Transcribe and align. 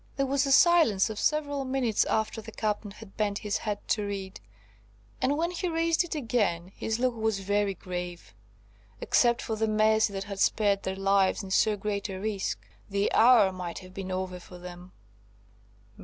There 0.15 0.25
was 0.25 0.47
a 0.47 0.51
silence 0.51 1.11
of 1.11 1.19
several 1.19 1.63
minutes, 1.63 2.05
after 2.05 2.41
the 2.41 2.51
Captain 2.51 2.89
had 2.89 3.15
bent 3.17 3.37
his 3.37 3.57
head 3.57 3.87
to 3.89 4.03
read; 4.03 4.39
and 5.21 5.37
when 5.37 5.51
he 5.51 5.67
raised 5.67 6.03
it 6.03 6.15
again, 6.15 6.71
his 6.75 6.97
look 6.97 7.15
was 7.15 7.41
very 7.41 7.75
grave. 7.75 8.33
Except 8.99 9.43
for 9.43 9.55
the 9.55 9.67
mercy 9.67 10.11
that 10.13 10.23
had 10.23 10.39
spared 10.39 10.81
their 10.81 10.95
lives 10.95 11.43
in 11.43 11.51
so 11.51 11.77
great 11.77 12.09
a 12.09 12.19
risk, 12.19 12.65
the 12.89 13.13
hour 13.13 13.51
might 13.51 13.77
have 13.77 13.93
been 13.93 14.09
over 14.11 14.39
for 14.39 14.57
them. 14.57 14.91